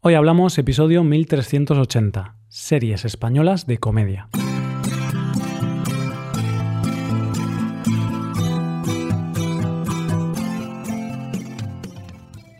Hoy 0.00 0.14
hablamos 0.14 0.56
episodio 0.58 1.02
1380, 1.02 2.36
series 2.48 3.04
españolas 3.04 3.66
de 3.66 3.78
comedia. 3.78 4.28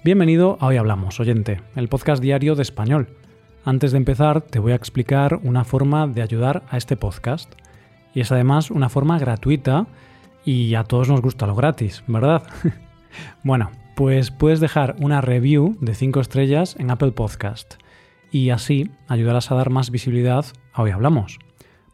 Bienvenido 0.03 0.59
a 0.59 0.67
Hoy 0.67 0.79
Hablamos, 0.79 1.21
oyente, 1.21 1.63
el 1.77 1.87
podcast 1.87 2.21
diario 2.21 2.57
de 2.57 2.63
español. 2.63 3.17
Antes 3.65 3.93
de 3.93 3.99
empezar, 3.99 4.41
te 4.41 4.59
voy 4.59 4.73
a 4.73 4.75
explicar 4.75 5.39
una 5.45 5.65
forma 5.65 6.09
de 6.09 6.23
ayudar 6.23 6.65
a 6.71 6.77
este 6.77 6.97
podcast. 6.97 7.55
Y 8.15 8.21
es 8.21 8.33
además 8.33 8.73
una 8.73 8.89
forma 8.89 9.17
gratuita 9.17 9.87
y 10.45 10.75
a 10.75 10.83
todos 10.83 11.09
nos 11.09 11.23
gusta 11.23 11.47
lo 11.47 11.55
gratis, 11.55 12.03
¿verdad? 12.09 12.43
bueno, 13.45 13.71
pues 13.99 14.31
puedes 14.31 14.61
dejar 14.61 14.95
una 15.01 15.21
review 15.21 15.77
de 15.81 15.93
5 15.93 16.21
estrellas 16.21 16.77
en 16.79 16.93
Apple 16.93 17.11
Podcast 17.11 17.83
y 18.31 18.51
así 18.51 18.93
ayudarás 19.09 19.51
a 19.51 19.57
dar 19.57 19.71
más 19.71 19.91
visibilidad 19.91 20.47
a 20.73 20.83
Hoy 20.83 20.93
Hablamos. 20.93 21.41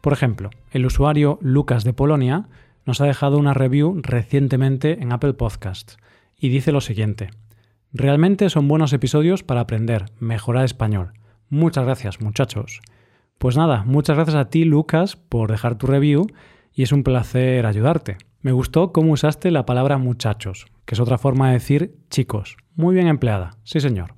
Por 0.01 0.13
ejemplo, 0.13 0.51
el 0.69 0.85
usuario 0.85 1.39
Lucas 1.41 1.83
de 1.83 1.93
Polonia 1.93 2.47
nos 2.85 3.01
ha 3.01 3.05
dejado 3.05 3.39
una 3.39 3.55
review 3.55 4.01
recientemente 4.03 5.01
en 5.01 5.13
Apple 5.13 5.33
Podcast 5.33 5.93
y 6.39 6.49
dice 6.49 6.71
lo 6.71 6.79
siguiente. 6.79 7.31
Realmente 7.91 8.51
son 8.51 8.67
buenos 8.67 8.93
episodios 8.93 9.41
para 9.41 9.61
aprender, 9.61 10.05
mejorar 10.19 10.63
español. 10.63 11.13
Muchas 11.49 11.85
gracias, 11.85 12.21
muchachos. 12.21 12.81
Pues 13.39 13.57
nada, 13.57 13.83
muchas 13.83 14.15
gracias 14.15 14.35
a 14.35 14.51
ti, 14.51 14.63
Lucas, 14.63 15.15
por 15.15 15.49
dejar 15.49 15.79
tu 15.79 15.87
review 15.87 16.27
y 16.71 16.83
es 16.83 16.91
un 16.91 17.01
placer 17.01 17.65
ayudarte. 17.65 18.17
Me 18.45 18.51
gustó 18.51 18.91
cómo 18.91 19.13
usaste 19.13 19.49
la 19.49 19.65
palabra 19.65 19.97
muchachos, 19.97 20.67
que 20.85 20.93
es 20.93 21.01
otra 21.01 21.17
forma 21.17 21.47
de 21.47 21.53
decir 21.53 21.95
chicos. 22.11 22.57
Muy 22.75 22.93
bien 22.93 23.07
empleada, 23.07 23.57
sí 23.63 23.79
señor. 23.79 24.13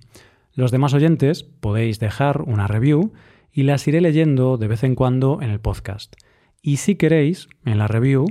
Los 0.53 0.69
demás 0.69 0.93
oyentes 0.93 1.45
podéis 1.45 2.01
dejar 2.01 2.41
una 2.41 2.67
review 2.67 3.13
y 3.53 3.63
las 3.63 3.87
iré 3.87 4.01
leyendo 4.01 4.57
de 4.57 4.67
vez 4.67 4.83
en 4.83 4.95
cuando 4.95 5.41
en 5.41 5.49
el 5.49 5.61
podcast. 5.61 6.17
Y 6.61 6.75
si 6.75 6.95
queréis, 6.95 7.47
en 7.63 7.77
la 7.77 7.87
review, 7.87 8.25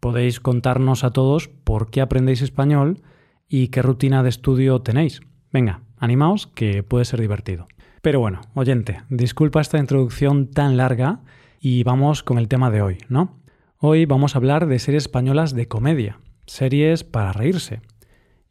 podéis 0.00 0.38
contarnos 0.38 1.02
a 1.02 1.12
todos 1.12 1.48
por 1.48 1.90
qué 1.90 2.02
aprendéis 2.02 2.42
español 2.42 3.00
y 3.48 3.68
qué 3.68 3.80
rutina 3.80 4.22
de 4.22 4.28
estudio 4.28 4.82
tenéis. 4.82 5.22
Venga, 5.50 5.80
animaos 5.96 6.46
que 6.46 6.82
puede 6.82 7.06
ser 7.06 7.22
divertido. 7.22 7.68
Pero 8.02 8.20
bueno, 8.20 8.42
oyente, 8.52 9.00
disculpa 9.08 9.62
esta 9.62 9.78
introducción 9.78 10.50
tan 10.50 10.76
larga 10.76 11.22
y 11.58 11.84
vamos 11.84 12.22
con 12.22 12.36
el 12.36 12.48
tema 12.48 12.70
de 12.70 12.82
hoy, 12.82 12.98
¿no? 13.08 13.38
Hoy 13.80 14.06
vamos 14.06 14.34
a 14.34 14.38
hablar 14.38 14.66
de 14.66 14.80
series 14.80 15.04
españolas 15.04 15.54
de 15.54 15.68
comedia, 15.68 16.18
series 16.46 17.04
para 17.04 17.30
reírse. 17.30 17.80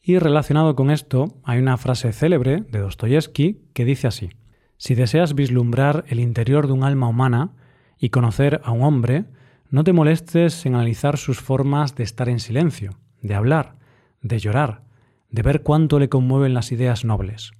Y 0.01 0.19
relacionado 0.19 0.73
con 0.73 0.89
esto, 0.89 1.35
hay 1.43 1.59
una 1.59 1.75
frase 1.75 2.13
célebre 2.13 2.61
de 2.61 2.79
Dostoyevsky 2.79 3.59
que 3.73 3.83
dice 3.83 4.07
así: 4.07 4.29
Si 4.77 4.95
deseas 4.95 5.35
vislumbrar 5.35 6.05
el 6.07 6.21
interior 6.21 6.67
de 6.67 6.71
un 6.71 6.85
alma 6.85 7.09
humana 7.09 7.57
y 7.99 8.07
conocer 8.07 8.61
a 8.63 8.71
un 8.71 8.83
hombre, 8.83 9.25
no 9.69 9.83
te 9.83 9.91
molestes 9.91 10.65
en 10.65 10.75
analizar 10.75 11.17
sus 11.17 11.41
formas 11.41 11.93
de 11.95 12.05
estar 12.05 12.29
en 12.29 12.39
silencio, 12.39 12.91
de 13.21 13.35
hablar, 13.35 13.75
de 14.21 14.39
llorar, 14.39 14.83
de 15.29 15.41
ver 15.41 15.61
cuánto 15.61 15.99
le 15.99 16.07
conmueven 16.07 16.53
las 16.53 16.71
ideas 16.71 17.03
nobles. 17.03 17.51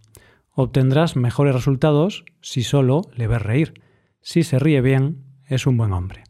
Obtendrás 0.53 1.17
mejores 1.17 1.53
resultados 1.53 2.23
si 2.39 2.63
solo 2.63 3.01
le 3.13 3.27
ves 3.27 3.41
reír. 3.41 3.81
Si 4.21 4.43
se 4.43 4.57
ríe 4.57 4.79
bien, 4.79 5.25
es 5.49 5.67
un 5.67 5.75
buen 5.75 5.91
hombre. 5.91 6.26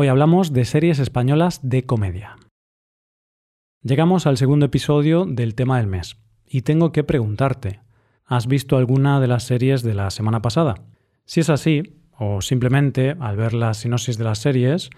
Hoy 0.00 0.06
hablamos 0.06 0.52
de 0.52 0.64
series 0.64 1.00
españolas 1.00 1.58
de 1.68 1.84
comedia. 1.84 2.36
Llegamos 3.82 4.28
al 4.28 4.36
segundo 4.36 4.66
episodio 4.66 5.24
del 5.24 5.56
tema 5.56 5.78
del 5.78 5.88
mes 5.88 6.18
y 6.46 6.62
tengo 6.62 6.92
que 6.92 7.02
preguntarte, 7.02 7.80
¿has 8.24 8.46
visto 8.46 8.76
alguna 8.76 9.18
de 9.18 9.26
las 9.26 9.42
series 9.42 9.82
de 9.82 9.94
la 9.94 10.12
semana 10.12 10.40
pasada? 10.40 10.76
Si 11.24 11.40
es 11.40 11.50
así, 11.50 11.82
o 12.16 12.42
simplemente 12.42 13.16
al 13.18 13.36
ver 13.36 13.54
la 13.54 13.74
sinopsis 13.74 14.18
de 14.18 14.22
las 14.22 14.38
series, 14.38 14.90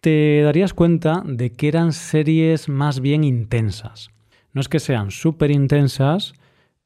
te 0.00 0.42
darías 0.42 0.72
cuenta 0.72 1.24
de 1.26 1.50
que 1.50 1.66
eran 1.66 1.92
series 1.92 2.68
más 2.68 3.00
bien 3.00 3.24
intensas. 3.24 4.10
No 4.52 4.60
es 4.60 4.68
que 4.68 4.78
sean 4.78 5.10
súper 5.10 5.50
intensas, 5.50 6.32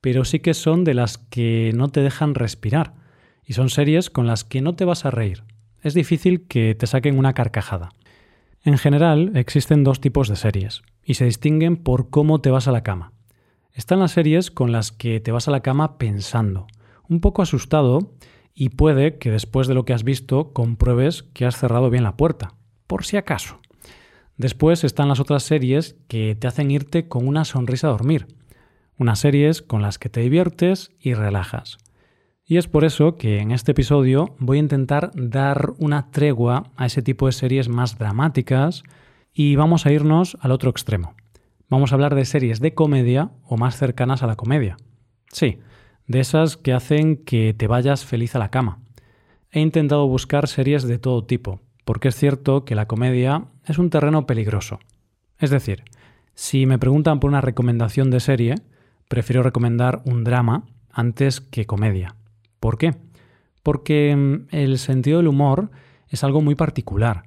pero 0.01 0.25
sí 0.25 0.41
que 0.41 0.55
son 0.55 0.85
de 0.85 0.95
las 0.95 1.19
que 1.19 1.73
no 1.75 1.89
te 1.89 2.01
dejan 2.01 2.35
respirar. 2.35 2.95
Y 3.45 3.53
son 3.53 3.69
series 3.69 4.09
con 4.09 4.27
las 4.27 4.43
que 4.43 4.63
no 4.63 4.75
te 4.75 4.87
vas 4.87 5.05
a 5.05 5.11
reír, 5.11 5.45
es 5.83 5.95
difícil 5.95 6.47
que 6.47 6.75
te 6.75 6.87
saquen 6.87 7.19
una 7.19 7.35
carcajada. 7.35 7.91
En 8.63 8.79
general, 8.79 9.33
existen 9.37 9.85
dos 9.85 10.01
tipos 10.01 10.29
de 10.29 10.37
series, 10.37 10.83
y 11.05 11.15
se 11.15 11.25
distinguen 11.25 11.77
por 11.77 12.11
cómo 12.11 12.41
te 12.41 12.51
vas 12.51 12.69
a 12.69 12.73
la 12.73 12.83
cama. 12.83 13.13
Están 13.73 14.01
las 14.01 14.13
series 14.13 14.51
con 14.51 14.73
las 14.73 14.93
que 14.93 15.21
te 15.21 15.33
vas 15.33 15.49
a 15.49 15.53
la 15.53 15.61
cama 15.61 15.99
pensando, 15.99 16.67
un 17.09 17.21
poco 17.21 17.43
asustado, 17.43 18.13
y 18.55 18.71
puede 18.71 19.19
que 19.19 19.31
después 19.31 19.69
de 19.69 19.75
lo 19.75 19.85
que 19.85 19.93
has 19.93 20.03
visto 20.03 20.53
compruebes 20.53 21.23
que 21.23 21.47
has 21.47 21.57
cerrado 21.57 21.91
bien 21.91 22.03
la 22.03 22.17
puerta, 22.17 22.55
por 22.87 23.05
si 23.05 23.17
acaso. 23.17 23.61
Después 24.37 24.85
están 24.85 25.09
las 25.09 25.21
otras 25.21 25.45
series 25.45 25.97
que 26.09 26.35
te 26.35 26.47
hacen 26.47 26.71
irte 26.71 27.09
con 27.09 27.27
una 27.27 27.45
sonrisa 27.45 27.87
a 27.87 27.91
dormir, 27.91 28.27
unas 28.97 29.21
series 29.21 29.63
con 29.63 29.81
las 29.81 29.99
que 29.99 30.09
te 30.09 30.21
diviertes 30.21 30.91
y 31.01 31.15
relajas. 31.15 31.79
Y 32.51 32.57
es 32.57 32.67
por 32.67 32.87
eso 32.87 33.17
que 33.17 33.41
en 33.41 33.51
este 33.51 33.73
episodio 33.73 34.35
voy 34.39 34.57
a 34.57 34.61
intentar 34.61 35.11
dar 35.15 35.75
una 35.77 36.11
tregua 36.11 36.73
a 36.77 36.87
ese 36.87 37.03
tipo 37.03 37.27
de 37.27 37.33
series 37.33 37.69
más 37.69 37.99
dramáticas 37.99 38.85
y 39.35 39.55
vamos 39.57 39.85
a 39.85 39.93
irnos 39.93 40.39
al 40.41 40.53
otro 40.53 40.71
extremo. 40.71 41.15
Vamos 41.69 41.93
a 41.93 41.97
hablar 41.97 42.15
de 42.15 42.25
series 42.25 42.59
de 42.61 42.73
comedia 42.73 43.33
o 43.45 43.59
más 43.59 43.77
cercanas 43.77 44.23
a 44.23 44.27
la 44.27 44.37
comedia. 44.37 44.79
Sí, 45.31 45.59
de 46.07 46.21
esas 46.21 46.57
que 46.57 46.73
hacen 46.73 47.23
que 47.23 47.53
te 47.53 47.67
vayas 47.67 48.07
feliz 48.07 48.35
a 48.35 48.39
la 48.39 48.51
cama. 48.51 48.81
He 49.51 49.61
intentado 49.61 50.09
buscar 50.09 50.49
series 50.49 50.85
de 50.85 50.99
todo 50.99 51.27
tipo, 51.27 51.61
porque 51.85 52.09
es 52.09 52.17
cierto 52.17 52.65
que 52.65 52.75
la 52.75 52.89
comedia 52.89 53.45
es 53.67 53.77
un 53.77 53.91
terreno 53.91 54.27
peligroso. 54.27 54.79
Es 55.39 55.51
decir, 55.51 55.85
si 56.35 56.65
me 56.65 56.79
preguntan 56.79 57.21
por 57.21 57.29
una 57.29 57.43
recomendación 57.43 58.11
de 58.11 58.21
serie, 58.21 58.55
prefiero 59.07 59.43
recomendar 59.43 60.01
un 60.07 60.25
drama 60.25 60.65
antes 60.91 61.43
que 61.43 61.67
comedia. 61.67 62.15
¿Por 62.61 62.79
qué? 62.79 62.95
Porque 63.63 64.15
mm, 64.17 64.55
el 64.55 64.79
sentido 64.79 65.19
del 65.19 65.29
humor 65.29 65.71
es 66.09 66.25
algo 66.25 66.41
muy 66.41 66.55
particular. 66.55 67.25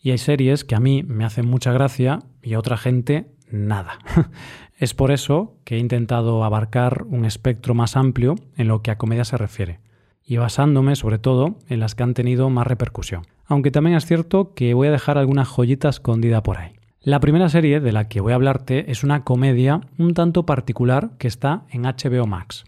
Y 0.00 0.10
hay 0.10 0.18
series 0.18 0.64
que 0.64 0.74
a 0.74 0.80
mí 0.80 1.02
me 1.02 1.24
hacen 1.24 1.46
mucha 1.46 1.72
gracia 1.72 2.20
y 2.42 2.54
a 2.54 2.58
otra 2.58 2.76
gente 2.76 3.26
nada. 3.50 3.98
es 4.78 4.94
por 4.94 5.10
eso 5.10 5.56
que 5.64 5.76
he 5.76 5.78
intentado 5.78 6.44
abarcar 6.44 7.04
un 7.08 7.24
espectro 7.24 7.74
más 7.74 7.96
amplio 7.96 8.36
en 8.56 8.68
lo 8.68 8.82
que 8.82 8.90
a 8.90 8.98
comedia 8.98 9.24
se 9.24 9.36
refiere, 9.36 9.80
y 10.24 10.36
basándome 10.36 10.96
sobre 10.96 11.18
todo 11.18 11.58
en 11.68 11.80
las 11.80 11.94
que 11.94 12.04
han 12.04 12.14
tenido 12.14 12.48
más 12.50 12.66
repercusión. 12.66 13.22
Aunque 13.46 13.70
también 13.70 13.96
es 13.96 14.06
cierto 14.06 14.54
que 14.54 14.74
voy 14.74 14.88
a 14.88 14.92
dejar 14.92 15.18
alguna 15.18 15.44
joyita 15.44 15.88
escondida 15.88 16.42
por 16.42 16.58
ahí. 16.58 16.72
La 17.00 17.20
primera 17.20 17.48
serie 17.48 17.80
de 17.80 17.92
la 17.92 18.08
que 18.08 18.20
voy 18.20 18.32
a 18.32 18.36
hablarte 18.36 18.90
es 18.90 19.02
una 19.02 19.24
comedia 19.24 19.80
un 19.98 20.14
tanto 20.14 20.44
particular 20.44 21.12
que 21.18 21.28
está 21.28 21.64
en 21.70 21.82
HBO 21.82 22.26
Max. 22.26 22.64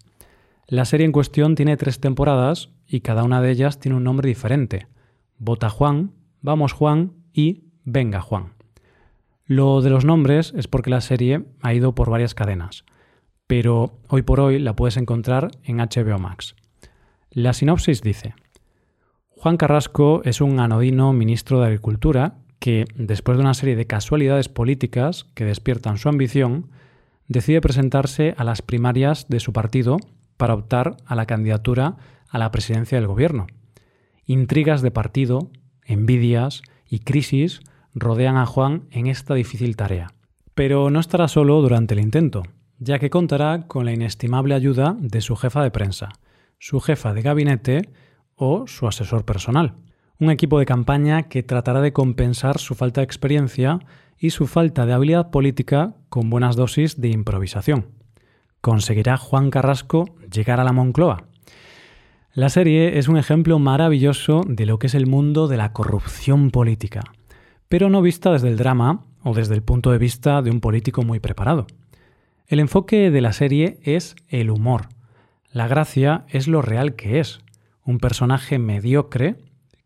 La 0.71 0.85
serie 0.85 1.05
en 1.05 1.11
cuestión 1.11 1.57
tiene 1.57 1.77
tres 1.77 1.99
temporadas 1.99 2.71
y 2.87 3.01
cada 3.01 3.25
una 3.25 3.43
de 3.43 3.51
ellas 3.51 3.81
tiene 3.81 3.97
un 3.97 4.05
nombre 4.05 4.29
diferente. 4.29 4.87
Bota 5.37 5.69
Juan, 5.69 6.13
Vamos 6.43 6.73
Juan 6.73 7.11
y 7.33 7.65
Venga 7.83 8.21
Juan. 8.21 8.53
Lo 9.47 9.81
de 9.81 9.91
los 9.91 10.05
nombres 10.05 10.55
es 10.57 10.69
porque 10.69 10.91
la 10.91 11.01
serie 11.01 11.45
ha 11.61 11.75
ido 11.75 11.97
por 11.97 12.09
varias 12.09 12.37
cadenas, 12.37 12.85
pero 13.49 13.99
hoy 14.07 14.23
por 14.23 14.39
hoy 14.39 14.61
la 14.61 14.77
puedes 14.77 14.97
encontrar 14.97 15.51
en 15.65 15.79
HBO 15.79 16.21
Max. 16.21 16.55
La 17.33 17.53
sinopsis 17.53 18.01
dice, 18.01 18.35
Juan 19.27 19.57
Carrasco 19.57 20.23
es 20.25 20.41
un 20.41 20.61
anodino 20.61 21.13
ministro 21.13 21.59
de 21.59 21.67
Agricultura 21.67 22.37
que, 22.61 22.85
después 22.95 23.37
de 23.37 23.43
una 23.43 23.55
serie 23.55 23.75
de 23.75 23.89
casualidades 23.89 24.49
políticas 24.49 25.25
que 25.35 25.45
despiertan 25.45 25.99
su 25.99 26.09
ambición, 26.09 26.71
decide 27.27 27.61
presentarse 27.61 28.35
a 28.37 28.45
las 28.45 28.63
primarias 28.63 29.27
de 29.29 29.41
su 29.41 29.53
partido 29.53 29.97
para 30.41 30.55
optar 30.55 30.97
a 31.05 31.15
la 31.15 31.27
candidatura 31.27 31.99
a 32.31 32.39
la 32.39 32.51
presidencia 32.51 32.97
del 32.97 33.07
gobierno. 33.07 33.47
Intrigas 34.25 34.81
de 34.81 34.91
partido, 34.91 35.51
envidias 35.85 36.63
y 36.89 37.01
crisis 37.01 37.61
rodean 37.95 38.39
a 38.39 38.47
Juan 38.47 38.85
en 38.91 39.07
esta 39.07 39.35
difícil 39.35 39.77
tarea. 39.77 40.15
Pero 40.55 40.89
no 40.91 40.99
estará 40.99 41.29
solo 41.29 41.61
durante 41.61 41.93
el 41.93 42.01
intento, 42.01 42.43
ya 42.79 42.99
que 42.99 43.11
contará 43.11 43.67
con 43.67 43.85
la 43.85 43.93
inestimable 43.93 44.55
ayuda 44.55 44.97
de 44.99 45.21
su 45.21 45.37
jefa 45.37 45.63
de 45.63 45.71
prensa, 45.71 46.09
su 46.59 46.81
jefa 46.81 47.13
de 47.13 47.21
gabinete 47.21 47.91
o 48.35 48.67
su 48.67 48.89
asesor 48.89 49.27
personal. 49.27 49.75
Un 50.19 50.31
equipo 50.31 50.59
de 50.59 50.67
campaña 50.67 51.25
que 51.25 51.43
tratará 51.43 51.83
de 51.83 51.93
compensar 51.93 52.59
su 52.59 52.75
falta 52.75 53.03
de 53.03 53.05
experiencia 53.05 53.81
y 54.19 54.31
su 54.31 54.47
falta 54.47 54.87
de 54.87 54.95
habilidad 54.95 55.31
política 55.31 55.97
con 56.09 56.31
buenas 56.31 56.57
dosis 56.57 56.99
de 56.99 57.09
improvisación. 57.09 58.00
¿Conseguirá 58.61 59.17
Juan 59.17 59.51
Carrasco 59.51 60.05
llegar 60.31 60.61
a 60.61 60.65
la 60.65 60.73
Moncloa? 60.73 61.25
La 62.35 62.51
serie 62.51 62.99
es 62.99 63.09
un 63.09 63.17
ejemplo 63.17 63.59
maravilloso 63.59 64.43
de 64.47 64.67
lo 64.67 64.79
que 64.79 64.89
es 64.89 64.95
el 64.95 65.07
mundo 65.07 65.49
de 65.49 65.57
la 65.57 65.73
corrupción 65.73 66.51
política, 66.51 67.01
pero 67.69 67.89
no 67.89 68.03
vista 68.03 68.31
desde 68.31 68.49
el 68.49 68.59
drama 68.59 69.07
o 69.23 69.33
desde 69.33 69.55
el 69.55 69.63
punto 69.63 69.93
de 69.93 69.99
vista 69.99 70.43
de 70.43 70.51
un 70.51 70.61
político 70.61 71.03
muy 71.03 71.21
preparado. 71.21 71.67
El 72.49 72.61
enfoque 72.61 73.11
de 73.11 73.21
la 73.23 73.33
serie 73.33 73.79
es 73.83 74.15
el 74.29 74.51
humor, 74.51 74.89
La 75.53 75.67
gracia 75.67 76.27
es 76.29 76.47
lo 76.47 76.61
real 76.61 76.97
que 76.97 77.19
es, 77.19 77.41
un 77.83 77.99
personaje 77.99 78.59
mediocre 78.59 79.37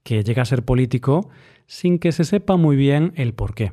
que 0.02 0.24
llega 0.24 0.42
a 0.42 0.46
ser 0.46 0.64
político 0.64 1.30
sin 1.66 2.00
que 2.00 2.10
se 2.10 2.24
sepa 2.24 2.56
muy 2.56 2.74
bien 2.74 3.12
el 3.14 3.34
por 3.34 3.54
qué, 3.54 3.72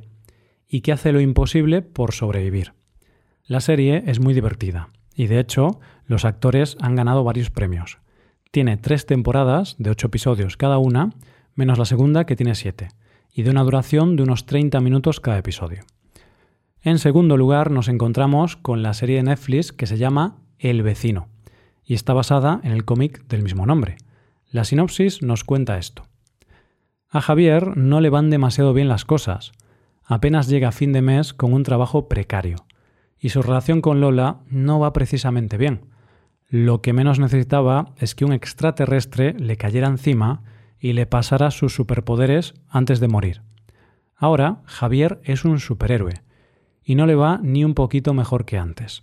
y 0.69 0.81
que 0.81 0.91
hace 0.91 1.11
lo 1.11 1.21
imposible 1.21 1.81
por 1.81 2.13
sobrevivir. 2.13 2.73
La 3.51 3.59
serie 3.59 4.03
es 4.07 4.21
muy 4.21 4.33
divertida, 4.33 4.91
y 5.13 5.27
de 5.27 5.37
hecho 5.37 5.81
los 6.05 6.23
actores 6.23 6.77
han 6.79 6.95
ganado 6.95 7.25
varios 7.25 7.49
premios. 7.49 7.97
Tiene 8.49 8.77
tres 8.77 9.05
temporadas 9.05 9.75
de 9.77 9.89
ocho 9.89 10.07
episodios 10.07 10.55
cada 10.55 10.77
una, 10.77 11.09
menos 11.53 11.77
la 11.77 11.83
segunda 11.83 12.25
que 12.25 12.37
tiene 12.37 12.55
siete, 12.55 12.87
y 13.35 13.43
de 13.43 13.49
una 13.49 13.63
duración 13.63 14.15
de 14.15 14.23
unos 14.23 14.45
30 14.45 14.79
minutos 14.79 15.19
cada 15.19 15.37
episodio. 15.37 15.83
En 16.81 16.97
segundo 16.97 17.35
lugar 17.35 17.71
nos 17.71 17.89
encontramos 17.89 18.55
con 18.55 18.83
la 18.83 18.93
serie 18.93 19.17
de 19.17 19.23
Netflix 19.23 19.73
que 19.73 19.85
se 19.85 19.97
llama 19.97 20.37
El 20.57 20.81
vecino, 20.81 21.27
y 21.83 21.93
está 21.93 22.13
basada 22.13 22.61
en 22.63 22.71
el 22.71 22.85
cómic 22.85 23.27
del 23.27 23.43
mismo 23.43 23.65
nombre. 23.65 23.97
La 24.49 24.63
sinopsis 24.63 25.23
nos 25.23 25.43
cuenta 25.43 25.77
esto. 25.77 26.03
A 27.09 27.19
Javier 27.19 27.75
no 27.75 27.99
le 27.99 28.09
van 28.09 28.29
demasiado 28.29 28.73
bien 28.73 28.87
las 28.87 29.03
cosas. 29.03 29.51
Apenas 30.05 30.47
llega 30.47 30.69
a 30.69 30.71
fin 30.71 30.93
de 30.93 31.01
mes 31.01 31.33
con 31.33 31.51
un 31.51 31.63
trabajo 31.63 32.07
precario. 32.07 32.55
Y 33.21 33.29
su 33.29 33.43
relación 33.43 33.81
con 33.81 34.01
Lola 34.01 34.41
no 34.49 34.79
va 34.79 34.91
precisamente 34.91 35.55
bien. 35.55 35.85
Lo 36.49 36.81
que 36.81 36.91
menos 36.91 37.19
necesitaba 37.19 37.93
es 37.97 38.15
que 38.15 38.25
un 38.25 38.33
extraterrestre 38.33 39.33
le 39.33 39.55
cayera 39.55 39.87
encima 39.87 40.43
y 40.79 40.93
le 40.93 41.05
pasara 41.05 41.51
sus 41.51 41.75
superpoderes 41.75 42.55
antes 42.67 42.99
de 42.99 43.07
morir. 43.07 43.43
Ahora 44.17 44.63
Javier 44.65 45.21
es 45.23 45.45
un 45.45 45.59
superhéroe 45.59 46.15
y 46.83 46.95
no 46.95 47.05
le 47.05 47.15
va 47.15 47.39
ni 47.43 47.63
un 47.63 47.75
poquito 47.75 48.15
mejor 48.15 48.43
que 48.43 48.57
antes. 48.57 49.01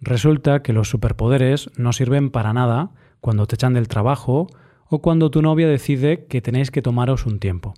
Resulta 0.00 0.62
que 0.62 0.72
los 0.72 0.90
superpoderes 0.90 1.70
no 1.76 1.92
sirven 1.92 2.30
para 2.30 2.52
nada 2.52 2.90
cuando 3.20 3.46
te 3.46 3.54
echan 3.54 3.74
del 3.74 3.88
trabajo 3.88 4.48
o 4.88 5.00
cuando 5.00 5.30
tu 5.30 5.40
novia 5.40 5.68
decide 5.68 6.26
que 6.26 6.42
tenéis 6.42 6.70
que 6.70 6.82
tomaros 6.82 7.26
un 7.26 7.38
tiempo. 7.38 7.74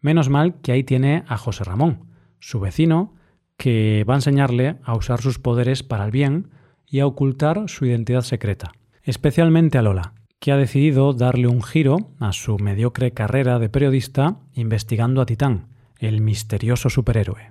Menos 0.00 0.28
mal 0.28 0.60
que 0.60 0.72
ahí 0.72 0.84
tiene 0.84 1.24
a 1.26 1.38
José 1.38 1.64
Ramón, 1.64 2.06
su 2.38 2.60
vecino, 2.60 3.14
que 3.60 4.06
va 4.08 4.14
a 4.14 4.16
enseñarle 4.16 4.76
a 4.84 4.96
usar 4.96 5.20
sus 5.20 5.38
poderes 5.38 5.82
para 5.82 6.06
el 6.06 6.10
bien 6.10 6.48
y 6.86 7.00
a 7.00 7.06
ocultar 7.06 7.68
su 7.68 7.84
identidad 7.84 8.22
secreta. 8.22 8.72
Especialmente 9.02 9.76
a 9.76 9.82
Lola, 9.82 10.14
que 10.38 10.50
ha 10.50 10.56
decidido 10.56 11.12
darle 11.12 11.46
un 11.46 11.62
giro 11.62 12.10
a 12.18 12.32
su 12.32 12.56
mediocre 12.56 13.12
carrera 13.12 13.58
de 13.58 13.68
periodista 13.68 14.38
investigando 14.54 15.20
a 15.20 15.26
Titán, 15.26 15.66
el 15.98 16.22
misterioso 16.22 16.88
superhéroe. 16.88 17.50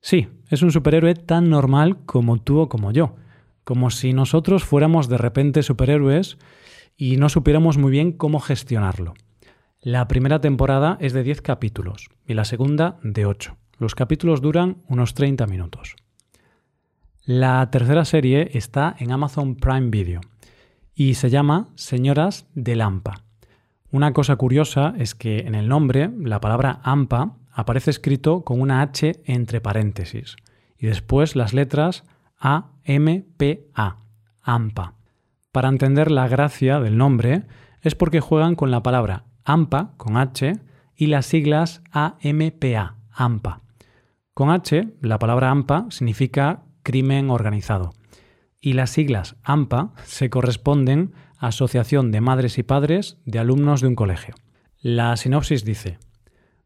Sí, 0.00 0.28
es 0.48 0.62
un 0.62 0.70
superhéroe 0.70 1.14
tan 1.14 1.50
normal 1.50 2.04
como 2.06 2.40
tú 2.40 2.60
o 2.60 2.68
como 2.68 2.92
yo, 2.92 3.16
como 3.64 3.90
si 3.90 4.12
nosotros 4.12 4.62
fuéramos 4.62 5.08
de 5.08 5.18
repente 5.18 5.64
superhéroes 5.64 6.38
y 6.96 7.16
no 7.16 7.28
supiéramos 7.28 7.78
muy 7.78 7.90
bien 7.90 8.12
cómo 8.12 8.38
gestionarlo. 8.38 9.14
La 9.80 10.06
primera 10.06 10.40
temporada 10.40 10.98
es 11.00 11.12
de 11.14 11.24
10 11.24 11.42
capítulos 11.42 12.10
y 12.24 12.34
la 12.34 12.44
segunda 12.44 13.00
de 13.02 13.26
8. 13.26 13.56
Los 13.78 13.94
capítulos 13.94 14.40
duran 14.40 14.78
unos 14.88 15.14
30 15.14 15.46
minutos. 15.46 15.94
La 17.24 17.70
tercera 17.70 18.04
serie 18.04 18.50
está 18.54 18.96
en 18.98 19.12
Amazon 19.12 19.54
Prime 19.54 19.90
Video 19.90 20.20
y 20.96 21.14
se 21.14 21.30
llama 21.30 21.68
Señoras 21.76 22.48
de 22.54 22.74
Lampa. 22.74 23.22
Una 23.92 24.12
cosa 24.12 24.34
curiosa 24.34 24.94
es 24.98 25.14
que 25.14 25.40
en 25.40 25.54
el 25.54 25.68
nombre 25.68 26.10
la 26.18 26.40
palabra 26.40 26.80
AMPA 26.82 27.36
aparece 27.52 27.90
escrito 27.90 28.42
con 28.42 28.60
una 28.60 28.82
H 28.82 29.20
entre 29.26 29.60
paréntesis 29.60 30.34
y 30.76 30.88
después 30.88 31.36
las 31.36 31.54
letras 31.54 32.02
A, 32.36 32.72
M, 32.82 33.24
P, 33.36 33.68
A, 33.74 33.98
AMPA. 34.42 34.94
Para 35.52 35.68
entender 35.68 36.10
la 36.10 36.26
gracia 36.26 36.80
del 36.80 36.96
nombre 36.98 37.44
es 37.82 37.94
porque 37.94 38.20
juegan 38.20 38.56
con 38.56 38.72
la 38.72 38.82
palabra 38.82 39.24
AMPA 39.44 39.92
con 39.96 40.16
H 40.16 40.54
y 40.96 41.06
las 41.06 41.26
siglas 41.26 41.82
AMPA, 41.92 42.96
AMPA. 43.12 43.67
Con 44.38 44.50
H, 44.50 44.86
la 45.00 45.18
palabra 45.18 45.50
AMPA 45.50 45.86
significa 45.90 46.62
crimen 46.84 47.28
organizado 47.28 47.94
y 48.60 48.74
las 48.74 48.90
siglas 48.90 49.34
AMPA 49.42 49.94
se 50.04 50.30
corresponden 50.30 51.12
a 51.38 51.48
Asociación 51.48 52.12
de 52.12 52.20
Madres 52.20 52.56
y 52.56 52.62
Padres 52.62 53.18
de 53.24 53.40
Alumnos 53.40 53.80
de 53.80 53.88
un 53.88 53.96
Colegio. 53.96 54.36
La 54.80 55.16
sinopsis 55.16 55.64
dice, 55.64 55.98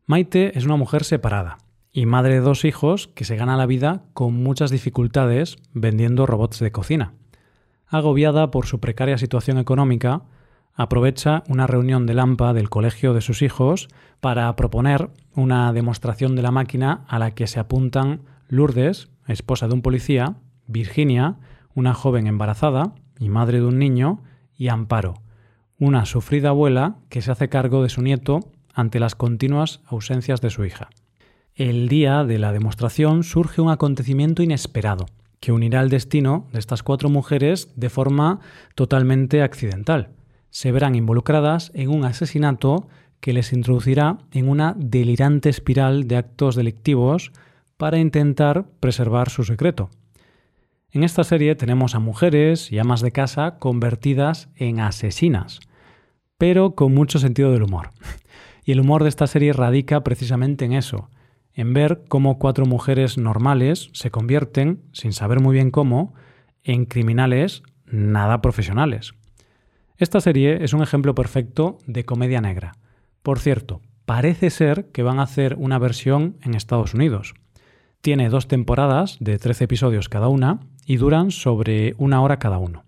Maite 0.04 0.58
es 0.58 0.66
una 0.66 0.76
mujer 0.76 1.02
separada 1.02 1.56
y 1.92 2.04
madre 2.04 2.34
de 2.34 2.40
dos 2.40 2.66
hijos 2.66 3.08
que 3.08 3.24
se 3.24 3.36
gana 3.36 3.56
la 3.56 3.64
vida 3.64 4.02
con 4.12 4.34
muchas 4.34 4.70
dificultades 4.70 5.56
vendiendo 5.72 6.26
robots 6.26 6.58
de 6.58 6.72
cocina 6.72 7.14
agobiada 7.86 8.50
por 8.50 8.66
su 8.66 8.80
precaria 8.80 9.16
situación 9.16 9.56
económica, 9.56 10.24
aprovecha 10.74 11.42
una 11.48 11.66
reunión 11.66 12.06
de 12.06 12.14
Lampa 12.14 12.52
del 12.52 12.70
colegio 12.70 13.14
de 13.14 13.20
sus 13.20 13.42
hijos 13.42 13.88
para 14.20 14.54
proponer 14.56 15.10
una 15.34 15.72
demostración 15.72 16.36
de 16.36 16.42
la 16.42 16.50
máquina 16.50 17.04
a 17.08 17.18
la 17.18 17.32
que 17.32 17.46
se 17.46 17.60
apuntan 17.60 18.22
Lourdes, 18.48 19.08
esposa 19.26 19.68
de 19.68 19.74
un 19.74 19.82
policía, 19.82 20.36
Virginia, 20.66 21.36
una 21.74 21.94
joven 21.94 22.26
embarazada 22.26 22.94
y 23.18 23.28
madre 23.28 23.60
de 23.60 23.66
un 23.66 23.78
niño, 23.78 24.22
y 24.56 24.68
Amparo, 24.68 25.14
una 25.78 26.06
sufrida 26.06 26.50
abuela 26.50 26.96
que 27.08 27.22
se 27.22 27.32
hace 27.32 27.48
cargo 27.48 27.82
de 27.82 27.88
su 27.88 28.02
nieto 28.02 28.40
ante 28.74 29.00
las 29.00 29.14
continuas 29.14 29.80
ausencias 29.86 30.40
de 30.40 30.50
su 30.50 30.64
hija. 30.64 30.90
El 31.54 31.88
día 31.88 32.24
de 32.24 32.38
la 32.38 32.52
demostración 32.52 33.24
surge 33.24 33.60
un 33.60 33.70
acontecimiento 33.70 34.42
inesperado 34.42 35.06
que 35.40 35.52
unirá 35.52 35.80
el 35.80 35.90
destino 35.90 36.46
de 36.52 36.60
estas 36.60 36.82
cuatro 36.84 37.10
mujeres 37.10 37.72
de 37.74 37.90
forma 37.90 38.38
totalmente 38.76 39.42
accidental. 39.42 40.10
Se 40.52 40.70
verán 40.70 40.94
involucradas 40.94 41.72
en 41.74 41.88
un 41.88 42.04
asesinato 42.04 42.86
que 43.20 43.32
les 43.32 43.54
introducirá 43.54 44.18
en 44.32 44.50
una 44.50 44.74
delirante 44.76 45.48
espiral 45.48 46.06
de 46.08 46.16
actos 46.16 46.56
delictivos 46.56 47.32
para 47.78 47.98
intentar 47.98 48.66
preservar 48.78 49.30
su 49.30 49.44
secreto. 49.44 49.88
En 50.90 51.04
esta 51.04 51.24
serie 51.24 51.54
tenemos 51.54 51.94
a 51.94 52.00
mujeres 52.00 52.70
y 52.70 52.78
amas 52.78 53.00
de 53.00 53.12
casa 53.12 53.58
convertidas 53.58 54.50
en 54.54 54.80
asesinas, 54.80 55.60
pero 56.36 56.74
con 56.74 56.92
mucho 56.92 57.18
sentido 57.18 57.50
del 57.50 57.62
humor. 57.62 57.90
Y 58.64 58.72
el 58.72 58.80
humor 58.80 59.02
de 59.02 59.08
esta 59.08 59.26
serie 59.26 59.54
radica 59.54 60.04
precisamente 60.04 60.66
en 60.66 60.74
eso, 60.74 61.08
en 61.54 61.72
ver 61.72 62.04
cómo 62.08 62.38
cuatro 62.38 62.66
mujeres 62.66 63.16
normales 63.16 63.88
se 63.94 64.10
convierten, 64.10 64.82
sin 64.92 65.14
saber 65.14 65.40
muy 65.40 65.54
bien 65.54 65.70
cómo, 65.70 66.12
en 66.62 66.84
criminales 66.84 67.62
nada 67.86 68.42
profesionales. 68.42 69.14
Esta 70.02 70.20
serie 70.20 70.64
es 70.64 70.72
un 70.72 70.82
ejemplo 70.82 71.14
perfecto 71.14 71.78
de 71.86 72.04
comedia 72.04 72.40
negra. 72.40 72.72
Por 73.22 73.38
cierto, 73.38 73.82
parece 74.04 74.50
ser 74.50 74.90
que 74.90 75.04
van 75.04 75.20
a 75.20 75.22
hacer 75.22 75.54
una 75.60 75.78
versión 75.78 76.38
en 76.42 76.54
Estados 76.54 76.92
Unidos. 76.92 77.34
Tiene 78.00 78.28
dos 78.28 78.48
temporadas 78.48 79.16
de 79.20 79.38
13 79.38 79.62
episodios 79.62 80.08
cada 80.08 80.26
una 80.26 80.58
y 80.86 80.96
duran 80.96 81.30
sobre 81.30 81.94
una 81.98 82.20
hora 82.20 82.40
cada 82.40 82.58
uno. 82.58 82.84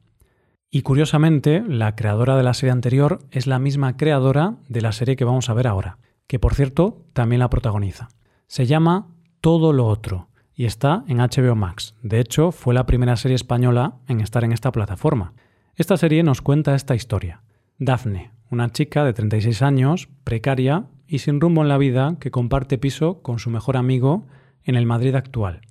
Y 0.73 0.83
curiosamente, 0.83 1.63
la 1.65 1.95
creadora 1.95 2.37
de 2.37 2.43
la 2.43 2.53
serie 2.53 2.73
anterior 2.73 3.21
es 3.31 3.47
la 3.47 3.61
misma 3.61 3.97
creadora 3.97 4.57
de 4.69 4.81
la 4.81 4.91
serie 4.91 5.15
que 5.15 5.25
vamos 5.25 5.49
a 5.49 5.55
ver 5.55 5.69
ahora, 5.69 5.99
que 6.27 6.41
por 6.41 6.57
cierto 6.57 7.07
también 7.13 7.39
la 7.39 7.49
protagoniza. 7.49 8.09
Se 8.49 8.67
llama 8.67 9.07
Todo 9.41 9.73
lo 9.73 9.87
Otro 9.87 10.31
y 10.53 10.65
está 10.65 11.05
en 11.07 11.19
HBO 11.19 11.55
Max. 11.55 11.95
De 12.03 12.19
hecho, 12.19 12.51
fue 12.51 12.75
la 12.75 12.87
primera 12.87 13.15
serie 13.15 13.37
española 13.37 13.99
en 14.09 14.21
estar 14.21 14.43
en 14.43 14.51
esta 14.51 14.73
plataforma. 14.73 15.33
Esta 15.77 15.97
serie 15.97 16.23
nos 16.23 16.41
cuenta 16.41 16.77
esta 16.77 16.95
historia. 16.95 17.43
Daphne, 17.79 18.31
una 18.49 18.71
chica 18.71 19.05
de 19.05 19.13
36 19.13 19.61
años, 19.63 20.09
precaria 20.23 20.85
y 21.09 21.19
sin 21.19 21.41
rumbo 21.41 21.63
en 21.63 21.69
la 21.69 21.79
vida, 21.79 22.17
que 22.21 22.31
comparte 22.31 22.79
piso 22.79 23.23
con 23.23 23.41
su 23.41 23.51
mejor 23.51 23.77
amigo 23.77 24.25
en 24.63 24.77
el 24.77 24.87
Madrid 24.87 25.17
actual. 25.17 25.63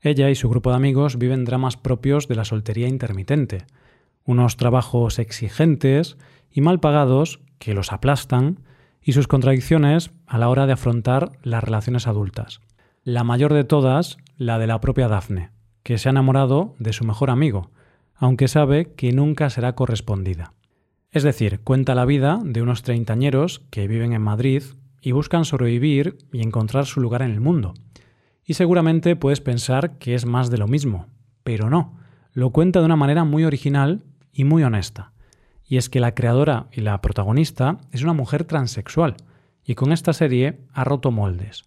Ella 0.00 0.28
y 0.28 0.34
su 0.34 0.48
grupo 0.48 0.70
de 0.70 0.76
amigos 0.76 1.18
viven 1.18 1.44
dramas 1.44 1.76
propios 1.76 2.26
de 2.26 2.34
la 2.34 2.44
soltería 2.44 2.88
intermitente, 2.88 3.64
unos 4.24 4.56
trabajos 4.56 5.20
exigentes 5.20 6.16
y 6.50 6.60
mal 6.60 6.80
pagados 6.80 7.38
que 7.60 7.74
los 7.74 7.92
aplastan 7.92 8.58
y 9.00 9.12
sus 9.12 9.28
contradicciones 9.28 10.10
a 10.26 10.38
la 10.38 10.48
hora 10.48 10.66
de 10.66 10.72
afrontar 10.72 11.30
las 11.44 11.62
relaciones 11.62 12.08
adultas. 12.08 12.60
La 13.04 13.22
mayor 13.22 13.54
de 13.54 13.62
todas, 13.62 14.18
la 14.36 14.58
de 14.58 14.66
la 14.66 14.80
propia 14.80 15.06
Dafne, 15.06 15.50
que 15.84 15.96
se 15.96 16.08
ha 16.08 16.10
enamorado 16.10 16.74
de 16.80 16.92
su 16.92 17.04
mejor 17.04 17.30
amigo, 17.30 17.70
aunque 18.18 18.48
sabe 18.48 18.92
que 18.94 19.12
nunca 19.12 19.48
será 19.48 19.74
correspondida. 19.74 20.52
Es 21.10 21.22
decir, 21.22 21.60
cuenta 21.60 21.94
la 21.94 22.04
vida 22.04 22.38
de 22.44 22.60
unos 22.60 22.82
treintañeros 22.82 23.62
que 23.70 23.88
viven 23.88 24.12
en 24.12 24.20
Madrid 24.22 24.62
y 25.00 25.12
buscan 25.12 25.44
sobrevivir 25.44 26.18
y 26.32 26.42
encontrar 26.42 26.86
su 26.86 27.00
lugar 27.00 27.22
en 27.22 27.30
el 27.30 27.40
mundo. 27.40 27.74
Y 28.44 28.54
seguramente 28.54 29.16
puedes 29.16 29.40
pensar 29.40 29.98
que 29.98 30.14
es 30.14 30.26
más 30.26 30.50
de 30.50 30.58
lo 30.58 30.66
mismo, 30.66 31.06
pero 31.44 31.70
no, 31.70 31.96
lo 32.32 32.50
cuenta 32.50 32.80
de 32.80 32.86
una 32.86 32.96
manera 32.96 33.24
muy 33.24 33.44
original 33.44 34.04
y 34.32 34.44
muy 34.44 34.64
honesta. 34.64 35.12
Y 35.64 35.76
es 35.76 35.88
que 35.88 36.00
la 36.00 36.14
creadora 36.14 36.66
y 36.72 36.80
la 36.80 37.00
protagonista 37.00 37.78
es 37.92 38.02
una 38.02 38.14
mujer 38.14 38.44
transexual, 38.44 39.16
y 39.64 39.74
con 39.74 39.92
esta 39.92 40.12
serie 40.12 40.60
ha 40.72 40.84
roto 40.84 41.10
moldes. 41.10 41.64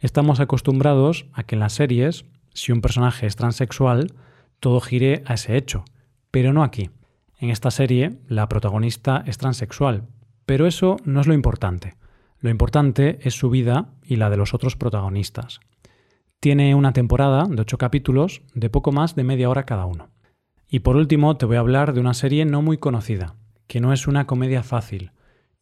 Estamos 0.00 0.40
acostumbrados 0.40 1.26
a 1.32 1.44
que 1.44 1.54
en 1.54 1.60
las 1.60 1.72
series, 1.72 2.24
si 2.52 2.72
un 2.72 2.80
personaje 2.80 3.26
es 3.26 3.36
transexual, 3.36 4.12
todo 4.60 4.80
gire 4.80 5.22
a 5.26 5.34
ese 5.34 5.56
hecho, 5.56 5.84
pero 6.30 6.52
no 6.52 6.62
aquí. 6.62 6.90
En 7.38 7.50
esta 7.50 7.70
serie, 7.70 8.18
la 8.26 8.48
protagonista 8.48 9.22
es 9.26 9.38
transexual, 9.38 10.08
pero 10.46 10.66
eso 10.66 10.96
no 11.04 11.20
es 11.20 11.26
lo 11.26 11.34
importante. 11.34 11.96
Lo 12.40 12.50
importante 12.50 13.18
es 13.22 13.34
su 13.34 13.50
vida 13.50 13.94
y 14.02 14.16
la 14.16 14.30
de 14.30 14.36
los 14.36 14.54
otros 14.54 14.76
protagonistas. 14.76 15.60
Tiene 16.40 16.74
una 16.74 16.92
temporada 16.92 17.46
de 17.48 17.60
ocho 17.60 17.78
capítulos 17.78 18.42
de 18.54 18.70
poco 18.70 18.92
más 18.92 19.16
de 19.16 19.24
media 19.24 19.50
hora 19.50 19.64
cada 19.64 19.86
uno. 19.86 20.10
Y 20.68 20.80
por 20.80 20.96
último 20.96 21.36
te 21.36 21.46
voy 21.46 21.56
a 21.56 21.60
hablar 21.60 21.94
de 21.94 22.00
una 22.00 22.14
serie 22.14 22.44
no 22.44 22.62
muy 22.62 22.78
conocida, 22.78 23.34
que 23.66 23.80
no 23.80 23.92
es 23.92 24.06
una 24.06 24.26
comedia 24.26 24.62
fácil 24.62 25.12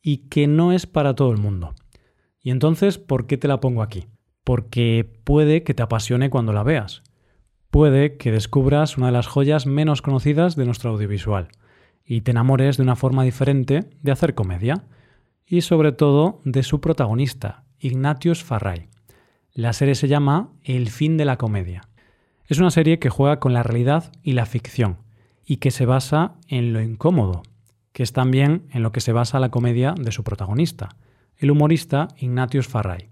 y 0.02 0.28
que 0.28 0.46
no 0.46 0.72
es 0.72 0.86
para 0.86 1.14
todo 1.14 1.32
el 1.32 1.38
mundo. 1.38 1.74
Y 2.40 2.50
entonces, 2.50 2.98
¿por 2.98 3.26
qué 3.26 3.36
te 3.36 3.48
la 3.48 3.60
pongo 3.60 3.82
aquí? 3.82 4.06
Porque 4.44 5.08
puede 5.24 5.62
que 5.62 5.74
te 5.74 5.82
apasione 5.82 6.30
cuando 6.30 6.52
la 6.52 6.62
veas. 6.62 7.02
Puede 7.70 8.16
que 8.16 8.32
descubras 8.32 8.96
una 8.96 9.06
de 9.06 9.12
las 9.12 9.26
joyas 9.26 9.66
menos 9.66 10.02
conocidas 10.02 10.56
de 10.56 10.64
nuestro 10.64 10.90
audiovisual 10.90 11.48
y 12.04 12.20
te 12.20 12.30
enamores 12.30 12.76
de 12.76 12.84
una 12.84 12.96
forma 12.96 13.24
diferente 13.24 13.90
de 14.02 14.12
hacer 14.12 14.34
comedia 14.34 14.84
y 15.46 15.60
sobre 15.60 15.92
todo 15.92 16.40
de 16.44 16.62
su 16.62 16.80
protagonista, 16.80 17.64
Ignatius 17.78 18.42
Farray. 18.42 18.88
La 19.52 19.72
serie 19.72 19.94
se 19.94 20.08
llama 20.08 20.50
El 20.62 20.90
fin 20.90 21.16
de 21.16 21.24
la 21.24 21.36
comedia. 21.36 21.82
Es 22.46 22.58
una 22.58 22.70
serie 22.70 22.98
que 22.98 23.10
juega 23.10 23.40
con 23.40 23.52
la 23.52 23.62
realidad 23.62 24.12
y 24.22 24.32
la 24.32 24.46
ficción 24.46 24.98
y 25.44 25.56
que 25.56 25.70
se 25.70 25.86
basa 25.86 26.34
en 26.48 26.72
lo 26.72 26.80
incómodo, 26.80 27.42
que 27.92 28.02
es 28.02 28.12
también 28.12 28.66
en 28.72 28.82
lo 28.82 28.92
que 28.92 29.00
se 29.00 29.12
basa 29.12 29.40
la 29.40 29.50
comedia 29.50 29.94
de 29.98 30.12
su 30.12 30.22
protagonista, 30.24 30.96
el 31.38 31.50
humorista 31.50 32.08
Ignatius 32.18 32.68
Farray. 32.68 33.10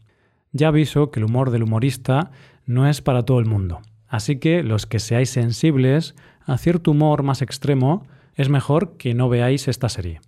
Ya 0.52 0.68
aviso 0.68 1.10
que 1.10 1.20
el 1.20 1.24
humor 1.24 1.50
del 1.50 1.62
humorista 1.62 2.30
no 2.66 2.88
es 2.88 3.00
para 3.00 3.24
todo 3.24 3.40
el 3.40 3.46
mundo, 3.46 3.80
así 4.08 4.38
que 4.38 4.62
los 4.62 4.86
que 4.86 4.98
seáis 4.98 5.30
sensibles 5.30 6.14
a 6.46 6.58
cierto 6.58 6.90
humor 6.90 7.22
más 7.22 7.42
extremo, 7.42 8.06
es 8.34 8.48
mejor 8.48 8.96
que 8.96 9.14
no 9.14 9.28
veáis 9.28 9.68
esta 9.68 9.88
serie. 9.88 10.20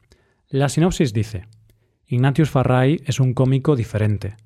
La 0.49 0.69
sinopsis 0.69 1.13
dice, 1.13 1.47
Ignatius 2.07 2.51
Farray 2.51 3.03
es 3.05 3.21
un 3.21 3.35
cómico 3.35 3.77
diferente, 3.77 4.37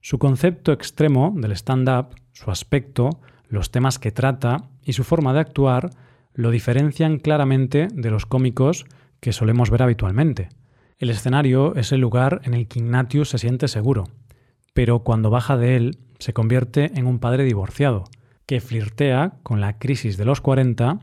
su 0.00 0.18
concepto 0.18 0.72
extremo 0.72 1.34
del 1.36 1.52
stand-up, 1.52 2.14
su 2.32 2.50
aspecto, 2.50 3.10
los 3.48 3.70
temas 3.70 3.98
que 3.98 4.12
trata 4.12 4.70
y 4.82 4.94
su 4.94 5.04
forma 5.04 5.32
de 5.34 5.40
actuar 5.40 5.90
lo 6.32 6.50
diferencian 6.50 7.18
claramente 7.18 7.88
de 7.92 8.10
los 8.10 8.24
cómicos 8.24 8.86
que 9.20 9.32
solemos 9.32 9.68
ver 9.70 9.82
habitualmente. 9.82 10.48
El 10.98 11.10
escenario 11.10 11.74
es 11.74 11.92
el 11.92 12.00
lugar 12.00 12.40
en 12.44 12.54
el 12.54 12.66
que 12.66 12.78
Ignatius 12.78 13.30
se 13.30 13.38
siente 13.38 13.68
seguro, 13.68 14.04
pero 14.72 15.00
cuando 15.00 15.28
baja 15.28 15.56
de 15.56 15.76
él 15.76 15.98
se 16.18 16.32
convierte 16.32 16.98
en 16.98 17.06
un 17.06 17.18
padre 17.18 17.44
divorciado, 17.44 18.04
que 18.50 18.60
flirtea 18.60 19.34
con 19.44 19.60
la 19.60 19.78
crisis 19.78 20.16
de 20.16 20.24
los 20.24 20.40
40 20.40 20.98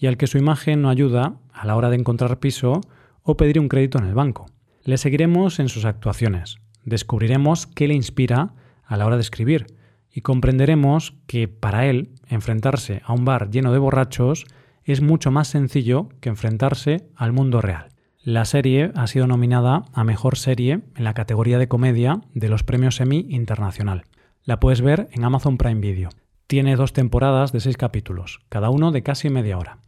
y 0.00 0.06
al 0.06 0.16
que 0.16 0.26
su 0.26 0.38
imagen 0.38 0.80
no 0.80 0.88
ayuda 0.88 1.34
a 1.52 1.66
la 1.66 1.76
hora 1.76 1.90
de 1.90 1.96
encontrar 1.96 2.40
piso 2.40 2.80
o 3.22 3.36
pedir 3.36 3.60
un 3.60 3.68
crédito 3.68 3.98
en 3.98 4.06
el 4.06 4.14
banco. 4.14 4.46
Le 4.82 4.96
seguiremos 4.96 5.58
en 5.58 5.68
sus 5.68 5.84
actuaciones, 5.84 6.56
descubriremos 6.86 7.66
qué 7.66 7.86
le 7.86 7.92
inspira 7.92 8.54
a 8.86 8.96
la 8.96 9.04
hora 9.04 9.16
de 9.16 9.20
escribir 9.20 9.66
y 10.10 10.22
comprenderemos 10.22 11.12
que 11.26 11.48
para 11.48 11.84
él 11.84 12.14
enfrentarse 12.28 13.02
a 13.04 13.12
un 13.12 13.26
bar 13.26 13.50
lleno 13.50 13.74
de 13.74 13.78
borrachos 13.78 14.46
es 14.82 15.02
mucho 15.02 15.30
más 15.30 15.48
sencillo 15.48 16.08
que 16.22 16.30
enfrentarse 16.30 17.10
al 17.14 17.34
mundo 17.34 17.60
real. 17.60 17.88
La 18.22 18.46
serie 18.46 18.90
ha 18.94 19.06
sido 19.06 19.26
nominada 19.26 19.84
a 19.92 20.02
Mejor 20.02 20.38
Serie 20.38 20.80
en 20.94 21.04
la 21.04 21.12
categoría 21.12 21.58
de 21.58 21.68
comedia 21.68 22.22
de 22.32 22.48
los 22.48 22.62
premios 22.62 23.02
Emmy 23.02 23.26
Internacional. 23.28 24.04
La 24.44 24.60
puedes 24.60 24.80
ver 24.80 25.10
en 25.12 25.24
Amazon 25.24 25.58
Prime 25.58 25.82
Video. 25.82 26.08
Tiene 26.46 26.76
dos 26.76 26.92
temporadas 26.92 27.50
de 27.50 27.58
seis 27.58 27.76
capítulos, 27.76 28.38
cada 28.48 28.70
uno 28.70 28.92
de 28.92 29.02
casi 29.02 29.30
media 29.30 29.58
hora. 29.58 29.78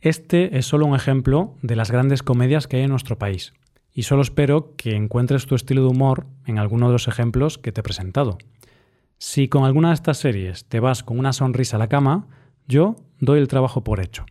Este 0.00 0.56
es 0.56 0.66
solo 0.66 0.86
un 0.86 0.94
ejemplo 0.94 1.56
de 1.62 1.74
las 1.74 1.90
grandes 1.90 2.22
comedias 2.22 2.68
que 2.68 2.76
hay 2.76 2.84
en 2.84 2.90
nuestro 2.90 3.18
país, 3.18 3.54
y 3.92 4.04
solo 4.04 4.22
espero 4.22 4.76
que 4.76 4.94
encuentres 4.94 5.46
tu 5.46 5.56
estilo 5.56 5.82
de 5.82 5.88
humor 5.88 6.26
en 6.46 6.58
alguno 6.58 6.86
de 6.86 6.92
los 6.92 7.08
ejemplos 7.08 7.58
que 7.58 7.72
te 7.72 7.80
he 7.80 7.82
presentado. 7.82 8.38
Si 9.18 9.48
con 9.48 9.64
alguna 9.64 9.88
de 9.88 9.94
estas 9.94 10.18
series 10.18 10.64
te 10.66 10.78
vas 10.78 11.02
con 11.02 11.18
una 11.18 11.32
sonrisa 11.32 11.74
a 11.74 11.80
la 11.80 11.88
cama, 11.88 12.28
yo 12.68 12.94
doy 13.18 13.40
el 13.40 13.48
trabajo 13.48 13.82
por 13.82 13.98
hecho. 14.00 14.24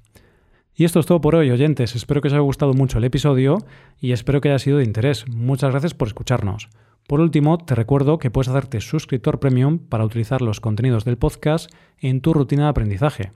Y 0.74 0.86
esto 0.86 1.01
es 1.01 1.06
todo 1.06 1.20
por 1.20 1.36
hoy, 1.36 1.51
oyentes. 1.51 1.94
Espero 1.94 2.22
que 2.22 2.30
os 2.30 2.34
haya 2.34 2.39
gustado 2.39 2.74
mucho 2.74 3.00
el 3.00 3.04
episodio 3.04 3.58
y 4.00 4.13
espero 4.13 4.39
que 4.39 4.48
haya 4.48 4.60
sido 4.60 4.78
de 4.78 4.86
interés. 4.86 5.28
Muchas 5.28 5.72
gracias 5.72 5.94
por 5.94 6.08
escucharnos. 6.08 6.70
Por 7.10 7.22
último, 7.22 7.58
te 7.58 7.74
recuerdo 7.74 8.20
que 8.20 8.30
puedes 8.30 8.50
hacerte 8.50 8.82
suscriptor 8.82 9.39
premium 9.39 9.80
para 9.80 10.06
utilizar 10.06 10.44
los 10.44 10.60
contenidos 10.60 11.06
del 11.06 11.18
podcast 11.18 11.74
en 11.98 12.22
tu 12.22 12.36
rutina 12.36 12.66
de 12.66 12.70
aprendizaje. 12.70 13.32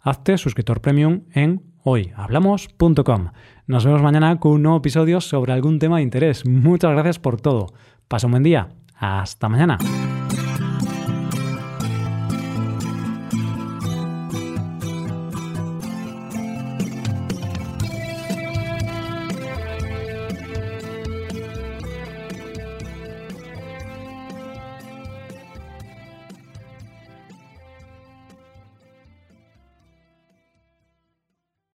Hazte 0.00 0.36
suscriptor 0.38 0.80
premium 0.80 1.20
en 1.32 1.62
hoyhablamos.com. 1.84 3.28
Nos 3.68 3.84
vemos 3.84 4.02
mañana 4.02 4.40
con 4.40 4.50
un 4.54 4.62
nuevo 4.64 4.78
episodio 4.78 5.20
sobre 5.20 5.52
algún 5.52 5.78
tema 5.78 5.98
de 5.98 6.02
interés. 6.02 6.44
Muchas 6.44 6.90
gracias 6.90 7.20
por 7.20 7.40
todo. 7.40 7.68
Pasa 8.08 8.26
un 8.26 8.32
buen 8.32 8.42
día. 8.42 8.70
Hasta 8.96 9.48
mañana. 9.48 9.78